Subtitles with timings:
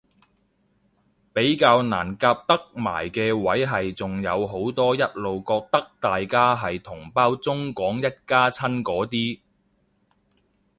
[1.31, 9.39] 比較難夾得埋嘅位係仲有好多一路覺得大家係同胞中港一家親嗰啲